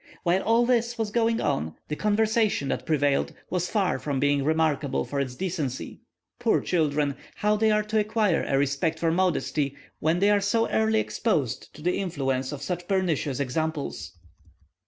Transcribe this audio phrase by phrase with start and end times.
[0.23, 5.05] While all this was going on, the conversation that prevailed was far from being remarkable
[5.05, 6.01] for its decency.
[6.39, 7.15] Poor children!
[7.35, 11.71] how are they to acquire a respect for modesty, when they are so early exposed
[11.75, 14.13] to the influence of such pernicious examples.